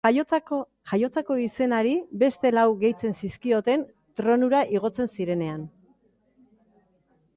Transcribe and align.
Jaiotzako 0.93 1.35
izenari 1.41 1.91
beste 2.23 2.51
lau 2.55 2.65
gehitzen 2.85 3.15
zizkioten 3.19 3.85
tronura 4.21 4.63
igotzen 4.79 5.13
zirenean. 5.19 5.69